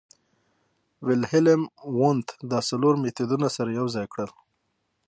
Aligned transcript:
ویلهیلم 1.07 1.61
وونت 1.97 2.27
دا 2.51 2.59
څلور 2.69 2.93
مېتودونه 3.03 3.47
سره 3.57 3.69
یوځای 3.79 4.05
کړل 4.13 4.29